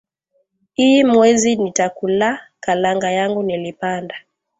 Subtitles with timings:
[0.85, 2.29] Iyi mwezi nita kula
[2.63, 4.15] kalanga yangu nilipanda